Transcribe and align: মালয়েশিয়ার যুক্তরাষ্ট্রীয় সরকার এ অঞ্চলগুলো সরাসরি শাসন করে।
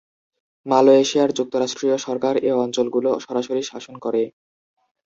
মালয়েশিয়ার 0.65 1.29
যুক্তরাষ্ট্রীয় 1.37 1.95
সরকার 1.97 2.33
এ 2.43 2.51
অঞ্চলগুলো 2.63 3.09
সরাসরি 3.25 3.61
শাসন 3.63 3.95
করে। 4.05 4.21